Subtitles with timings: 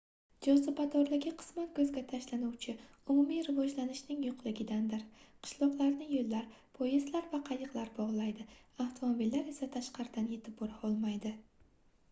[0.45, 2.73] jozibadorligi qisman koʻzga tashlanuvchi
[3.15, 6.47] umumiy rivojlanishningning yoʻqligidandir qishloqlarni yoʻllar
[6.79, 8.47] poyezdlar va qayiqlar bogʻlaydi
[8.87, 11.35] avtomobillar esa tashqaridan yetib bora olmaydi